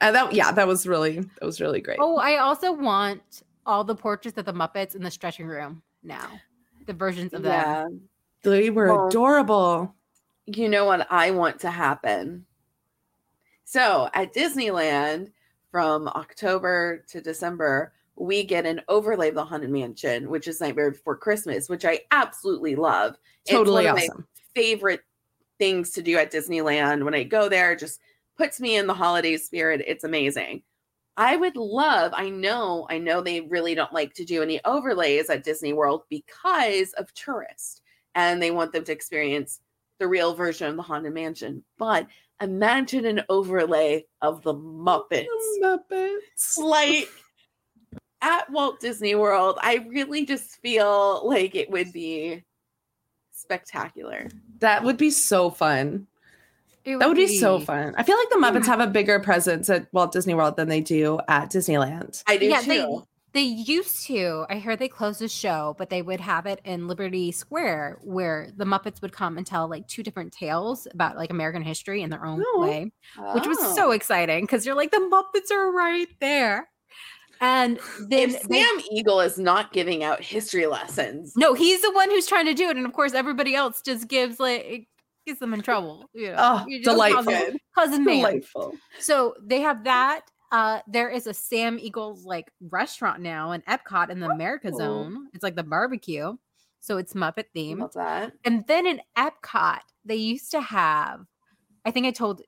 [0.00, 1.98] And that, yeah, that was really, that was really great.
[2.00, 6.28] Oh, I also want all the portraits of the Muppets in the stretching room now.
[6.88, 8.00] The versions of them.
[8.44, 8.50] Yeah.
[8.50, 9.94] they were well, adorable.
[10.46, 12.46] you know what I want to happen.
[13.64, 15.30] So at Disneyland,
[15.70, 20.92] from October to December, we get an overlay of the Haunted Mansion, which is Nightmare
[20.92, 23.16] Before Christmas, which I absolutely love.
[23.46, 24.20] Totally it's one awesome.
[24.20, 25.02] Of my favorite
[25.58, 28.00] things to do at Disneyland when I go there, just
[28.38, 29.84] puts me in the holiday spirit.
[29.86, 30.62] It's amazing.
[31.18, 35.28] I would love, I know, I know they really don't like to do any overlays
[35.28, 37.80] at Disney World because of tourists
[38.14, 39.58] and they want them to experience
[39.98, 41.64] the real version of the Haunted Mansion.
[41.76, 42.06] But
[42.40, 45.26] imagine an overlay of the Muppets.
[45.60, 46.56] The Muppets.
[46.58, 47.08] Like,
[48.22, 52.44] at Walt Disney World, I really just feel like it would be
[53.32, 54.28] spectacular.
[54.60, 56.06] That would be so fun.
[56.96, 57.26] Would that would be...
[57.26, 57.38] be...
[57.38, 57.94] so fun.
[57.96, 60.80] I feel like the Muppets have a bigger presence at Walt Disney World than they
[60.80, 62.22] do at Disneyland.
[62.26, 62.66] I do yeah, too.
[63.34, 64.46] They, they used to.
[64.48, 68.50] I heard they closed the show, but they would have it in Liberty Square where
[68.56, 72.10] the Muppets would come and tell like two different tales about like American history in
[72.10, 72.60] their own oh.
[72.60, 72.90] way,
[73.34, 73.90] which was so oh.
[73.90, 76.68] exciting because you're like, the Muppets are right there.
[77.40, 81.34] And then if they, Sam Eagle is not giving out history lessons.
[81.36, 82.76] No, he's the one who's trying to do it.
[82.76, 84.88] And of course, everybody else just gives like
[85.28, 86.10] gets them in trouble.
[86.12, 87.34] You know, oh, delightful.
[87.74, 88.16] Cousin, man.
[88.16, 88.74] Delightful.
[88.98, 90.22] So they have that.
[90.50, 94.78] Uh, there is a Sam Eagles like restaurant now in Epcot in the America oh.
[94.78, 95.28] Zone.
[95.34, 96.32] It's like the barbecue.
[96.80, 97.80] So it's Muppet themed.
[97.80, 98.32] Love that.
[98.44, 101.26] And then in Epcot, they used to have,
[101.84, 102.42] I think I told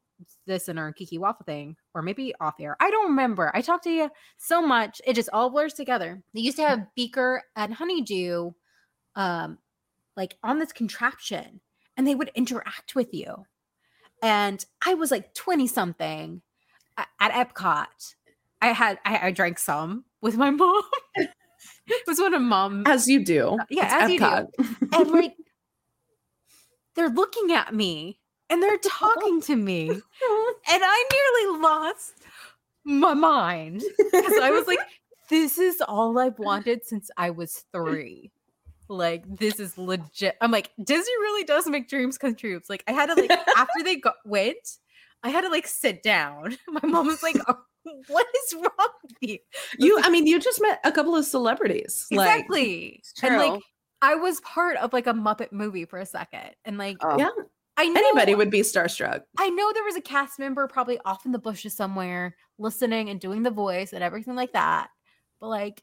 [0.47, 2.77] this in our Geeky Waffle thing, or maybe off air.
[2.81, 3.51] I don't remember.
[3.55, 6.23] I talked to you so much, it just all blurs together.
[6.33, 8.53] They used to have Beaker and Honeydew
[9.17, 9.59] um
[10.17, 11.61] like on this contraption
[12.01, 13.45] and they would interact with you.
[14.23, 16.41] And I was like 20 something
[16.97, 18.15] at Epcot.
[18.63, 20.83] I had I, I drank some with my mom.
[21.15, 23.49] it was one of mom as you do.
[23.49, 24.47] Uh, yeah, it's as Epcot.
[24.59, 24.99] you do.
[24.99, 25.35] And like
[26.97, 29.91] they're looking at me and they're talking to me.
[29.91, 30.01] and
[30.67, 32.15] I nearly lost
[32.83, 34.81] my mind because I was like,
[35.29, 38.33] this is all I've wanted since I was three.
[38.91, 40.37] Like, this is legit.
[40.41, 42.57] I'm like, Disney really does make dreams come true.
[42.57, 44.79] It's like, I had to, like, after they got, went,
[45.23, 46.57] I had to, like, sit down.
[46.69, 47.59] My mom was like, oh,
[48.09, 49.39] what is wrong with you?
[49.79, 52.07] You, like, I mean, you just met a couple of celebrities.
[52.11, 53.01] Exactly.
[53.23, 53.63] Like, and like,
[54.03, 56.51] I was part of like a Muppet movie for a second.
[56.65, 57.17] And like, oh.
[57.17, 57.31] yeah,
[57.77, 59.23] I know, anybody would be starstruck.
[59.39, 63.21] I know there was a cast member probably off in the bushes somewhere listening and
[63.21, 64.89] doing the voice and everything like that.
[65.41, 65.83] But like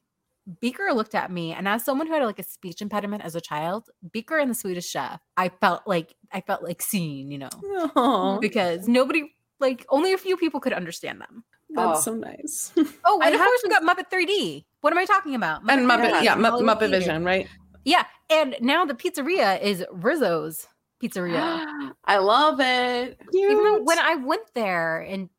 [0.61, 3.41] Beaker looked at me, and as someone who had like a speech impediment as a
[3.41, 7.49] child, Beaker and the Swedish Chef, I felt like I felt like seen, you know,
[7.49, 8.39] Aww.
[8.39, 11.43] because nobody, like, only a few people could understand them.
[11.69, 12.01] That's oh.
[12.01, 12.71] so nice.
[13.05, 14.63] oh, and of course we got Muppet 3D.
[14.81, 15.65] What am I talking about?
[15.65, 16.23] Muppet and Muppet, 3D.
[16.23, 17.47] yeah, Muppet, Muppet Vision, right?
[17.83, 20.67] Yeah, and now the pizzeria is Rizzo's
[21.03, 21.93] pizzeria.
[22.05, 23.19] I love it.
[23.31, 23.51] Cute.
[23.51, 25.29] Even though when I went there in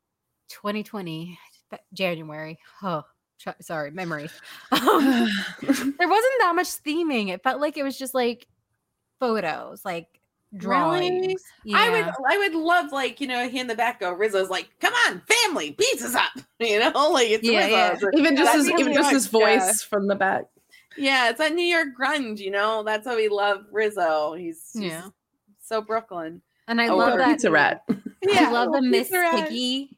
[0.49, 1.37] 2020
[1.93, 3.03] January, oh,
[3.61, 4.29] sorry, memory.
[4.71, 5.29] Um,
[5.61, 7.29] there wasn't that much theming.
[7.29, 8.47] It felt like it was just like
[9.19, 10.07] photos, like
[10.55, 11.21] drawings.
[11.21, 11.37] Really?
[11.65, 11.77] Yeah.
[11.77, 14.69] I would, I would love like you know, he in the back go Rizzo's like,
[14.79, 18.09] "Come on, family, pizza's up," you know, like it's yeah, Rizzo's.
[18.13, 18.19] yeah.
[18.19, 19.73] even just his, even just his voice yeah.
[19.89, 20.45] from the back.
[20.97, 22.83] Yeah, it's that New York grunge, you know.
[22.83, 24.33] That's how we love Rizzo.
[24.33, 25.09] He's, he's yeah
[25.69, 26.41] so Brooklyn.
[26.67, 27.83] And I oh, love that pizza rat.
[28.21, 29.97] Yeah, I love the Miss Piggy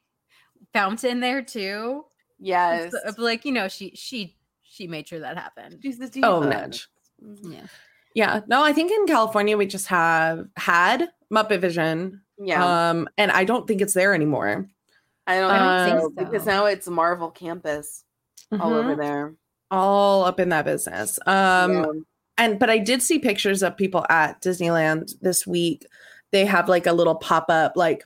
[0.74, 2.06] fountain there too.
[2.42, 5.80] Yes, like you know, she she she made sure that happened.
[5.82, 6.28] She's the diva.
[6.28, 6.88] Oh, Mitch.
[7.24, 7.54] Mm-hmm.
[7.54, 7.66] Yeah,
[8.16, 8.40] yeah.
[8.48, 12.22] No, I think in California we just have had Muppet Vision.
[12.38, 12.90] Yeah.
[12.90, 14.68] Um, and I don't think it's there anymore.
[15.28, 18.04] I don't, I don't think so because now it's Marvel Campus
[18.52, 18.62] mm-hmm.
[18.62, 19.02] all over mm-hmm.
[19.02, 19.36] there,
[19.70, 21.20] all up in that business.
[21.26, 21.74] Um.
[21.74, 21.86] Yeah
[22.42, 25.86] and but I did see pictures of people at Disneyland this week.
[26.32, 28.04] They have like a little pop up, like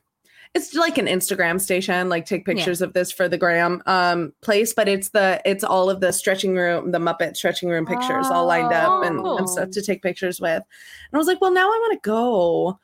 [0.55, 2.87] it's like an Instagram station, like take pictures yeah.
[2.87, 6.55] of this for the gram um place, but it's the it's all of the stretching
[6.55, 10.01] room, the Muppet stretching room pictures oh, all lined up and, and, stuff to take
[10.01, 10.63] pictures with.
[10.63, 12.79] And I was like, well, now I want to go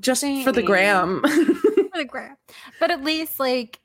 [0.00, 0.42] just Dang.
[0.42, 1.20] for the gram.
[1.22, 2.36] for the gram.
[2.80, 3.78] But at least like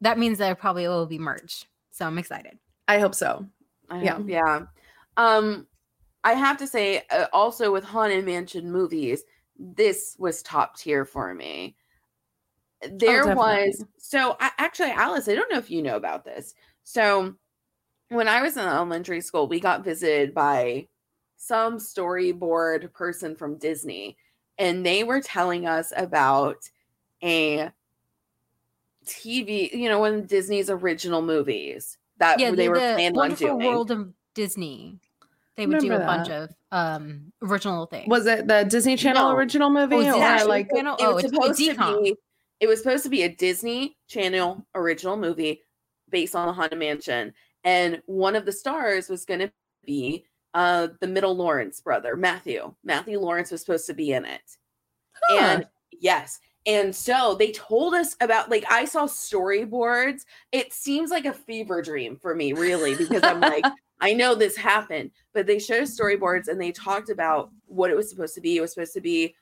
[0.00, 1.66] that means there probably will be merch.
[1.90, 2.58] So I'm excited.
[2.88, 3.46] I hope so.
[3.90, 4.14] I yeah.
[4.14, 4.60] Hope, yeah.
[5.18, 5.66] Um,
[6.24, 9.24] I have to say, uh, also with Haunted Mansion movies,
[9.58, 11.76] this was top tier for me.
[12.90, 15.28] There oh, was so I, actually, Alice.
[15.28, 16.54] I don't know if you know about this.
[16.84, 17.34] So
[18.08, 20.86] when I was in elementary school, we got visited by
[21.36, 24.16] some storyboard person from Disney,
[24.58, 26.58] and they were telling us about
[27.22, 27.70] a
[29.04, 33.34] TV, you know, one of Disney's original movies that yeah, they the, were planning on
[33.34, 33.58] doing.
[33.58, 35.00] World of Disney.
[35.56, 36.06] They would do a that.
[36.06, 38.06] bunch of um original things.
[38.06, 39.36] Was it the Disney Channel no.
[39.36, 39.96] original movie?
[40.08, 40.96] Oh, or like Channel?
[41.00, 42.14] It, was oh, supposed to be
[42.60, 45.62] it was supposed to be a Disney Channel original movie
[46.10, 47.32] based on the Haunted Mansion.
[47.64, 49.50] And one of the stars was gonna
[49.84, 52.74] be uh the middle Lawrence brother, Matthew.
[52.84, 54.56] Matthew Lawrence was supposed to be in it.
[55.12, 55.38] Huh.
[55.38, 60.22] And yes, and so they told us about like I saw storyboards.
[60.52, 63.64] It seems like a fever dream for me, really, because I'm like,
[64.00, 68.08] I know this happened, but they showed storyboards and they talked about what it was
[68.08, 68.56] supposed to be.
[68.56, 69.34] It was supposed to be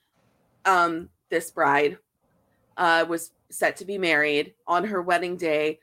[0.64, 1.98] um, this bride
[2.76, 5.80] uh, was set to be married on her wedding day.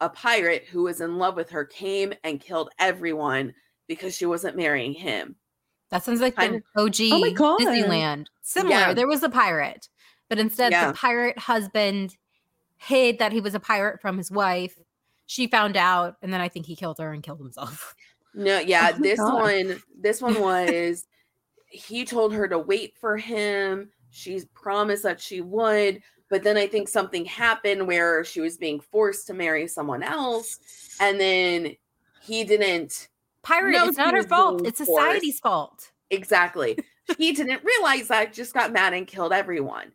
[0.00, 3.54] a pirate who was in love with her came and killed everyone
[3.86, 5.36] because she wasn't marrying him.
[5.90, 7.60] That sounds like kind the OG oh my God.
[7.60, 8.26] Disneyland.
[8.40, 8.74] Similar.
[8.74, 8.94] Yeah.
[8.94, 9.88] There was a pirate,
[10.28, 10.88] but instead yeah.
[10.88, 12.16] the pirate husband
[12.78, 14.78] hid that he was a pirate from his wife.
[15.26, 17.94] She found out, and then I think he killed her and killed himself.
[18.34, 19.34] No, yeah, oh this God.
[19.34, 21.06] one, this one was
[21.68, 23.90] he told her to wait for him.
[24.10, 26.00] She promised that she would,
[26.32, 30.58] but then I think something happened where she was being forced to marry someone else,
[30.98, 31.76] and then
[32.22, 33.08] he didn't.
[33.42, 34.66] Pirate, it's not her fault.
[34.66, 35.42] It's society's forced.
[35.42, 35.92] fault.
[36.08, 36.78] Exactly.
[37.18, 39.92] he didn't realize that, just got mad and killed everyone.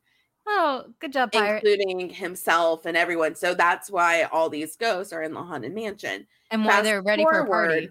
[0.48, 1.64] Oh, good job, pirate.
[1.64, 3.34] Including himself and everyone.
[3.34, 6.28] So that's why all these ghosts are in the haunted mansion.
[6.52, 7.90] And why they're ready forward, for a party.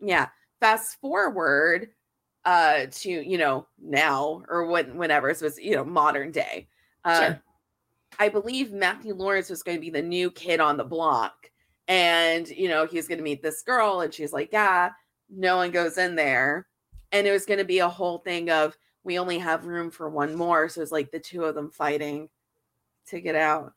[0.00, 0.28] Yeah.
[0.58, 1.90] Fast forward
[2.44, 6.66] uh to, you know, now or when whenever it was, you know, modern day.
[7.04, 7.42] Uh sure.
[8.18, 11.50] I believe Matthew Lawrence was going to be the new kid on the block.
[11.88, 14.00] And, you know, he's going to meet this girl.
[14.00, 14.90] And she's like, yeah,
[15.28, 16.66] no one goes in there.
[17.12, 20.08] And it was going to be a whole thing of we only have room for
[20.08, 20.68] one more.
[20.68, 22.28] So it's like the two of them fighting
[23.08, 23.74] to get out.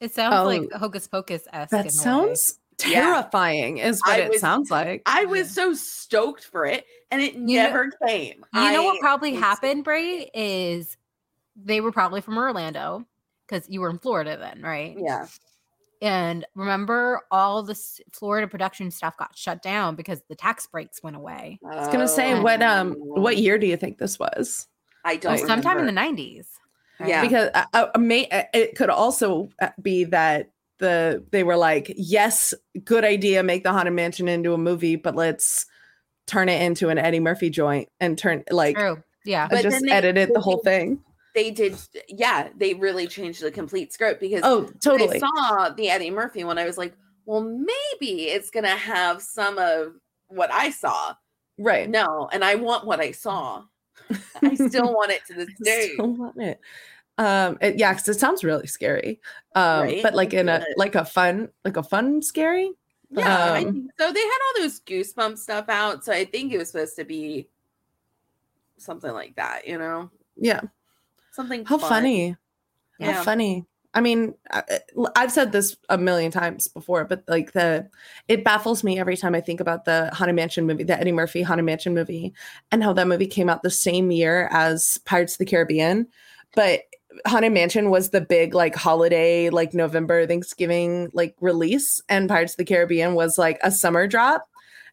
[0.00, 1.70] It sounds oh, like Hocus Pocus esque.
[1.70, 3.88] That sounds terrifying, yeah.
[3.88, 5.02] is what I it was, sounds like.
[5.06, 8.44] I was so stoked for it, and it you never know, came.
[8.52, 10.96] You I, know what probably happened, Bray, is
[11.56, 13.06] they were probably from Orlando
[13.46, 14.96] because you were in Florida then, right?
[14.98, 15.26] Yeah.
[16.02, 17.78] And remember, all the
[18.12, 21.58] Florida production stuff got shut down because the tax breaks went away.
[21.64, 24.68] I was gonna say, what um, what year do you think this was?
[25.04, 25.32] I don't.
[25.32, 26.48] Like, sometime in the nineties.
[27.04, 31.56] Yeah, because uh, uh, may, uh, it could also uh, be that the they were
[31.56, 32.54] like, yes,
[32.84, 35.66] good idea, make the haunted mansion into a movie, but let's
[36.26, 39.02] turn it into an Eddie Murphy joint and turn like, True.
[39.24, 41.02] yeah, but just edited the whole thing
[41.34, 41.76] they did
[42.08, 45.16] yeah they really changed the complete script because oh totally.
[45.16, 46.94] i saw the eddie murphy one i was like
[47.26, 49.94] well maybe it's gonna have some of
[50.28, 51.14] what i saw.
[51.58, 51.88] Right.
[51.88, 53.64] No and i want what i saw.
[54.42, 55.90] I still want it to this day.
[55.94, 56.60] still want it.
[57.16, 59.20] Um it, yeah because it sounds really scary
[59.54, 60.02] um right?
[60.02, 62.72] but like in a like a fun like a fun scary?
[63.10, 64.12] Yeah um, so.
[64.12, 67.48] They had all those goosebump stuff out so i think it was supposed to be
[68.76, 70.10] something like that you know?
[70.36, 70.62] Yeah
[71.34, 71.88] something how fun.
[71.88, 72.36] funny
[72.98, 73.12] yeah.
[73.12, 74.34] how funny i mean
[75.16, 77.88] i've said this a million times before but like the
[78.28, 81.42] it baffles me every time i think about the haunted mansion movie the eddie murphy
[81.42, 82.32] haunted mansion movie
[82.70, 86.06] and how that movie came out the same year as pirates of the caribbean
[86.54, 86.82] but
[87.26, 92.58] haunted mansion was the big like holiday like november thanksgiving like release and pirates of
[92.58, 94.48] the caribbean was like a summer drop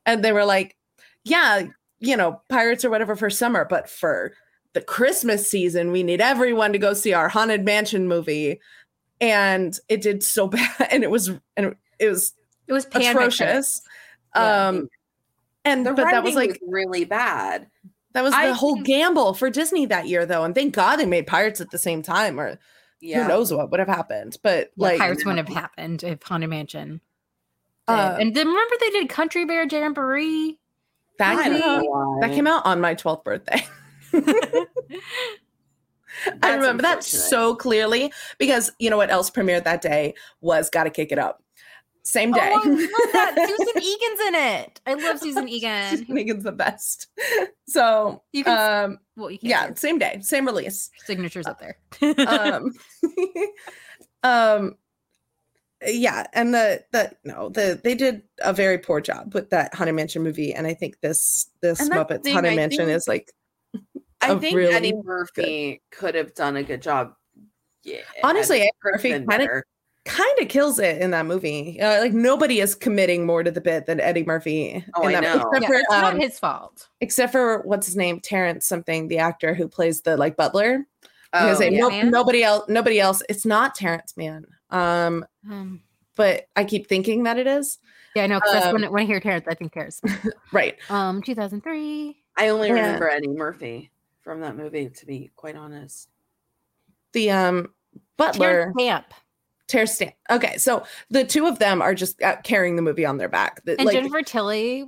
[0.06, 0.76] and they were like
[1.24, 1.64] yeah
[2.00, 4.34] you know pirates or whatever for summer but for
[4.74, 8.60] the Christmas season, we need everyone to go see our haunted mansion movie.
[9.20, 10.88] And it did so bad.
[10.90, 12.34] And it was and it was
[12.68, 13.82] it was atrocious.
[14.36, 14.68] Yeah.
[14.68, 14.90] Um
[15.66, 17.68] and the but that was like was really bad.
[18.14, 20.44] That was the I whole think, gamble for Disney that year though.
[20.44, 22.60] And thank God they made Pirates at the same time or
[23.00, 23.22] yeah.
[23.22, 24.38] who knows what would have happened.
[24.42, 27.02] But like Pirates wouldn't have happened if Haunted Mansion.
[27.88, 30.58] Uh, and then remember they did Country Bear Jamboree.
[31.18, 33.66] That came, out, that came out on my 12th birthday.
[36.44, 40.90] I remember that so clearly because you know what else premiered that day was Gotta
[40.90, 41.42] Kick It Up.
[42.04, 42.52] Same day.
[42.54, 43.36] Oh, I love that.
[43.58, 44.82] Susan Egan's in it.
[44.88, 45.98] I love Susan Egan.
[45.98, 47.08] Susan Egan's the best.
[47.68, 50.90] So you can, um, well, you yeah, same day, same release.
[51.06, 51.78] Signatures up there.
[52.28, 52.74] um,
[54.24, 54.76] um,
[55.86, 59.96] yeah, and the the no, the they did a very poor job with that Haunted
[59.96, 63.32] Mansion movie, and I think this this Muppets Haunted Mansion think, is like
[64.22, 65.98] I think really Eddie Murphy good.
[65.98, 67.14] could have done a good job.
[67.84, 69.64] Yeah, honestly, Eddie Murphy kind of
[70.06, 71.80] kind of kills it in that movie.
[71.80, 74.84] Uh, like nobody is committing more to the bit than Eddie Murphy.
[74.96, 75.36] Oh, I know.
[75.36, 76.90] Except yeah, for, it's um, not his fault.
[77.02, 80.86] Except for what's his name, Terrence something, the actor who plays the like butler.
[81.34, 82.66] Oh, say, yeah, no, nobody else.
[82.68, 83.24] Nobody else.
[83.30, 84.46] It's not Terrence Mann.
[84.70, 85.82] Um, um,
[86.16, 87.78] but I keep thinking that it is.
[88.16, 88.40] Yeah, I know.
[88.40, 90.02] Because um, when, when I hear Terrence, I think Terrence.
[90.52, 90.78] right.
[90.90, 92.18] Um, 2003.
[92.38, 92.74] I only yeah.
[92.74, 93.92] remember Eddie Murphy
[94.32, 96.08] from that movie, to be quite honest.
[97.12, 97.74] The um
[98.18, 99.14] butler Camp.
[99.68, 100.14] Terrence Stamp.
[100.30, 103.62] Okay, so the two of them are just uh, carrying the movie on their back.
[103.66, 104.86] The, and like, Jennifer Tilly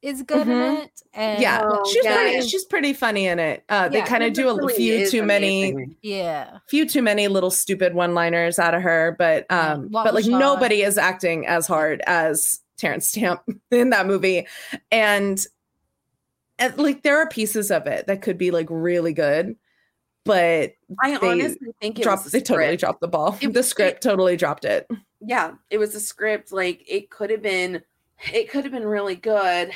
[0.00, 0.50] is good mm-hmm.
[0.50, 1.02] in it.
[1.12, 2.14] And yeah, oh, she's yeah.
[2.14, 2.46] pretty.
[2.46, 3.64] She's pretty funny in it.
[3.68, 5.74] Uh, yeah, they kind of do a few too amazing.
[5.74, 5.96] many.
[6.02, 10.24] Yeah, few too many little stupid one-liners out of her, but um, yeah, but like
[10.24, 10.38] shot.
[10.38, 13.42] nobody is acting as hard as Terrence Stamp
[13.72, 14.46] in that movie,
[14.92, 15.44] and
[16.58, 19.56] and like there are pieces of it that could be like really good
[20.24, 24.36] but i honestly think dropped, they totally dropped the ball it, the script it, totally
[24.36, 24.86] dropped it
[25.26, 26.52] yeah, it was a script.
[26.52, 27.80] Like it could have been,
[28.30, 29.70] it could have been really good,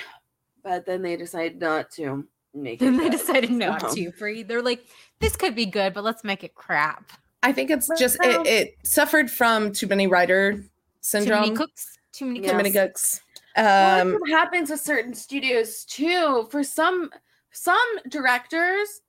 [0.63, 2.99] but then they decided not to make Then it.
[2.99, 3.13] they good.
[3.13, 4.13] decided not So- to.
[4.13, 4.43] Free.
[4.43, 4.85] They're like,
[5.21, 7.13] this could be good, but let's make it crap.
[7.43, 10.65] I think it's Well, just it, it suffered from too many writer Too
[11.01, 11.41] syndrome.
[11.41, 11.97] many cooks.
[12.13, 12.51] Too many Yeah.
[12.51, 13.23] Too many cooks.
[13.59, 13.79] Cooks.
[13.79, 16.47] Well, Um, happens with certain studios too.
[16.51, 17.11] For some
[17.51, 19.01] some directors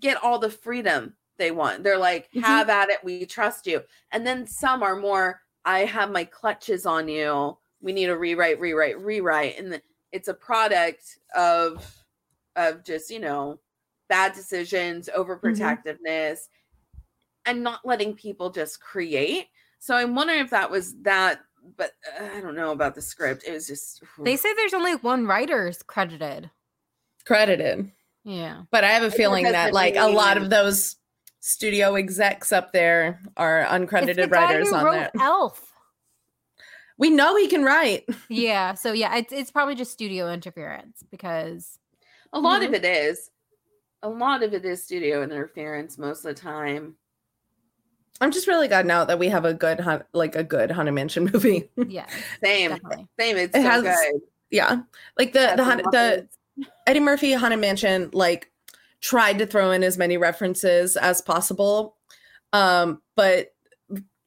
[0.00, 1.82] get all the freedom they want.
[1.84, 2.42] They're like, Mhm.
[2.42, 3.82] have at it, we trust you.
[4.12, 7.58] And then some are more, I have my clutches on you.
[7.80, 9.58] We need to rewrite, rewrite, rewrite.
[9.58, 9.80] And
[10.12, 12.04] it's a product of
[12.56, 13.60] of just, you know,
[14.08, 16.48] bad decisions, overprotectiveness,
[17.46, 19.48] and not letting people just create.
[19.78, 21.40] So I'm wondering if that was that,
[21.76, 23.44] but uh, I don't know about the script.
[23.46, 26.50] It was just They say there's only one writer's credited.
[27.24, 27.90] credited.
[28.24, 28.62] Yeah.
[28.70, 30.96] But I have a feeling that like a lot of those
[31.40, 35.12] studio execs up there are It's the uncredited writers on wrote that.
[35.20, 35.64] Elf.
[36.98, 38.04] We know he can write.
[38.28, 38.74] Yeah.
[38.74, 41.78] So yeah, it's it's probably just studio interference because
[42.32, 42.68] A lot Mhm.
[42.68, 43.30] of it is.
[44.02, 46.96] A lot of it is studio interference most of the time.
[48.20, 50.94] I'm just really glad now that we have a good hun- like a good Haunted
[50.94, 51.70] Mansion movie.
[51.76, 52.06] yeah,
[52.42, 52.70] Same.
[52.70, 53.06] definitely.
[53.18, 53.36] Same.
[53.36, 54.20] It's It so has- good.
[54.50, 54.80] yeah.
[55.18, 56.28] Like the Got the, Haunted- the
[56.86, 58.50] Eddie Murphy Haunted Mansion like
[59.00, 61.96] tried to throw in as many references as possible.
[62.52, 63.52] Um, but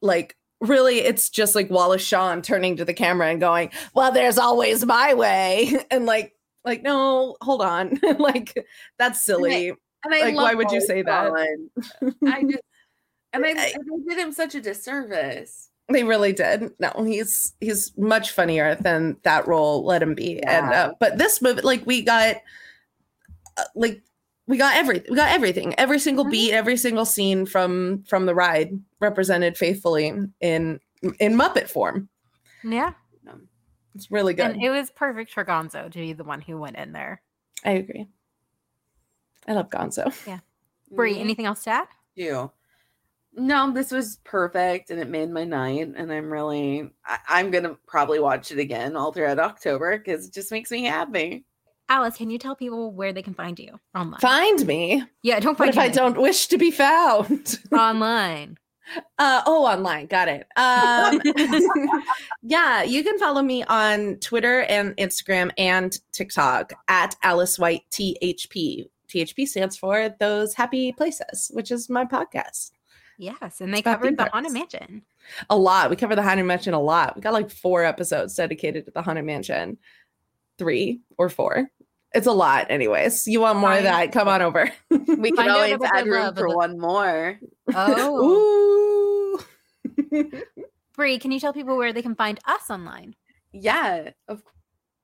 [0.00, 4.38] like really it's just like Wallace Shawn turning to the camera and going, Well, there's
[4.38, 5.76] always my way.
[5.90, 6.34] And like
[6.64, 7.98] like, no, hold on.
[8.18, 8.64] like
[8.98, 9.68] that's silly.
[10.04, 11.26] And I like, why love would you Wallace say that?
[12.00, 12.14] Shawn.
[12.26, 12.62] I just
[13.32, 15.68] and I, I- I did him such a disservice.
[15.88, 16.70] They really did.
[16.78, 20.42] No, he's he's much funnier than that role let him be.
[20.42, 22.36] And uh, but this movie, like we got,
[23.58, 24.02] uh, like
[24.46, 25.10] we got everything.
[25.10, 25.74] We got everything.
[25.78, 26.30] Every single Mhm.
[26.30, 30.06] beat, every single scene from from the ride represented faithfully
[30.40, 30.80] in
[31.18, 32.08] in Muppet form.
[32.62, 32.92] Yeah.
[33.94, 34.52] It's really good.
[34.52, 37.20] And it was perfect for Gonzo to be the one who went in there.
[37.64, 38.06] I agree.
[39.46, 40.14] I love Gonzo.
[40.26, 40.38] Yeah.
[40.92, 41.88] Brie, Me anything else to add?
[42.16, 42.50] too.
[43.34, 45.92] No, this was perfect and it made my night.
[45.96, 50.28] And I'm really, I, I'm going to probably watch it again all throughout October because
[50.28, 51.44] it just makes me happy.
[51.88, 54.20] Alice, can you tell people where they can find you online?
[54.20, 55.04] Find me.
[55.22, 57.58] Yeah, don't What find if I don't wish to be found?
[57.72, 58.56] online.
[59.18, 60.06] Uh, oh, online.
[60.06, 60.46] Got it.
[60.56, 61.20] Um,
[62.42, 68.86] yeah, you can follow me on Twitter and Instagram and TikTok at Alice White THP.
[69.08, 72.70] THP stands for Those Happy Places, which is my podcast.
[73.18, 74.52] Yes, and they It's covered theme the Haunted.
[74.52, 75.02] Mansion.
[75.50, 75.90] A lot.
[75.90, 77.14] We cover the Haunted Mansion a lot.
[77.16, 79.78] We got like four episodes dedicated to the Haunted Mansion,
[80.58, 81.70] three or four.
[82.14, 83.26] It's a lot, anyways.
[83.26, 84.12] You want more of that?
[84.12, 84.70] Come on over.
[84.90, 87.38] We can always add room for the- one more.
[87.74, 89.38] Oh,
[90.18, 90.32] Ooh.
[90.94, 93.14] Brie, can you tell people where they can find us online?
[93.52, 94.42] Yeah, of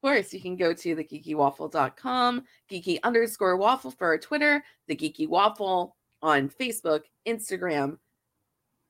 [0.03, 0.33] course.
[0.35, 6.49] You can go to thegeekywaffle.com, geeky underscore waffle for our Twitter, the geeky waffle on
[6.49, 7.99] Facebook, Instagram,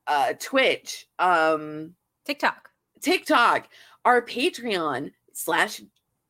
[0.07, 2.69] uh, Twitch, um, TikTok.
[3.01, 3.69] TikTok,
[4.05, 5.81] our Patreon slash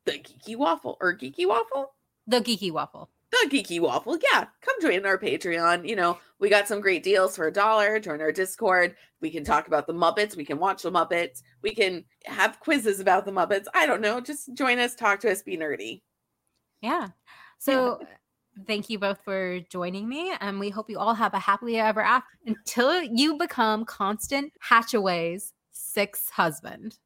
[0.04, 1.94] the geeky waffle or geeky waffle.
[2.30, 3.10] The Geeky Waffle.
[3.32, 4.16] The Geeky Waffle.
[4.32, 5.88] Yeah, come join our Patreon.
[5.88, 7.98] You know, we got some great deals for a dollar.
[7.98, 8.94] Join our Discord.
[9.20, 10.36] We can talk about the Muppets.
[10.36, 11.42] We can watch the Muppets.
[11.62, 13.66] We can have quizzes about the Muppets.
[13.74, 14.20] I don't know.
[14.20, 16.02] Just join us, talk to us, be nerdy.
[16.82, 17.08] Yeah.
[17.58, 18.00] So
[18.66, 20.32] thank you both for joining me.
[20.40, 25.52] And we hope you all have a happily ever after until you become Constance Hatchaway's
[25.72, 26.98] sixth husband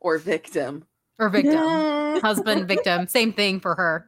[0.00, 0.86] Or victim.
[1.18, 1.58] or victim.
[2.22, 4.06] husband, victim, same thing for her.